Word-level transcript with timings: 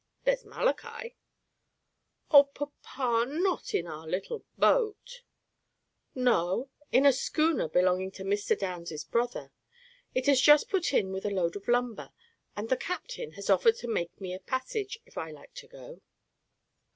"There's 0.23 0.43
Malachi." 0.43 1.15
"Oh, 2.31 2.45
papa, 2.45 3.23
not 3.29 3.75
in 3.75 3.85
our 3.85 4.07
little 4.07 4.43
boat!" 4.57 5.21
"No, 6.15 6.71
in 6.91 7.05
a 7.05 7.13
schooner 7.13 7.69
belonging 7.69 8.09
to 8.13 8.23
Mr. 8.23 8.57
Downs's 8.57 9.03
brother. 9.03 9.51
It 10.15 10.25
has 10.25 10.41
just 10.41 10.69
put 10.71 10.91
in 10.91 11.11
with 11.11 11.23
a 11.27 11.29
load 11.29 11.55
of 11.55 11.67
lumber, 11.67 12.09
and 12.55 12.69
the 12.69 12.77
captain 12.77 13.33
has 13.33 13.47
offered 13.47 13.77
me 13.83 14.33
a 14.33 14.39
passage 14.39 14.97
if 15.05 15.19
I 15.19 15.29
like 15.29 15.53
to 15.53 15.67
go. 15.67 16.01